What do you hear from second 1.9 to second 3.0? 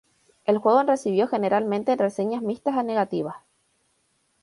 reseñas mixtas a